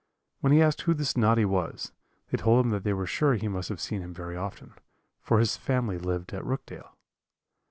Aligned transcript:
When 0.39 0.51
he 0.51 0.63
asked 0.63 0.81
who 0.81 0.95
this 0.95 1.15
Noddy 1.15 1.45
was, 1.45 1.91
they 2.31 2.37
told 2.39 2.65
him 2.65 2.71
that 2.71 2.83
they 2.83 2.91
were 2.91 3.05
sure 3.05 3.35
he 3.35 3.47
must 3.47 3.69
have 3.69 3.79
seen 3.79 4.01
him 4.01 4.15
very 4.15 4.35
often, 4.35 4.73
for 5.21 5.37
his 5.37 5.57
family 5.57 5.99
lived 5.99 6.33
at 6.33 6.43
Rookdale. 6.43 6.93